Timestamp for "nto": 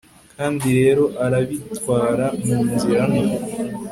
3.11-3.25